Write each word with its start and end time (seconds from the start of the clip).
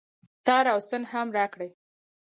تار 0.45 0.65
او 0.73 0.79
ستن 0.85 1.03
هم 1.11 1.27
راکړئ 1.37 1.69